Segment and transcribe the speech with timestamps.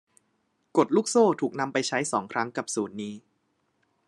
[0.77, 3.13] กฎลูกโซ่ถูกนำไปใช้สองครั้งกับสูตรนี้